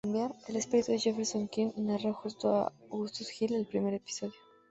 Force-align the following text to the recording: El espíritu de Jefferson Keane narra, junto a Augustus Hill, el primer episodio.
El 0.47 0.55
espíritu 0.55 0.93
de 0.93 0.97
Jefferson 0.97 1.47
Keane 1.47 1.73
narra, 1.77 2.11
junto 2.11 2.49
a 2.55 2.73
Augustus 2.89 3.39
Hill, 3.39 3.53
el 3.53 3.67
primer 3.67 3.93
episodio. 3.93 4.33